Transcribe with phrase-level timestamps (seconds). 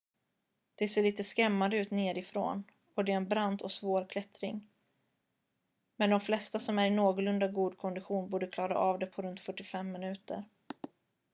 [0.75, 2.63] det ser lite skrämmande ut nerifrån
[2.95, 4.67] och det är en brant och svår klättring
[5.95, 9.39] med de flesta som är i någorlunda god kondition borde klara av det på runt
[9.39, 10.43] 45 minuter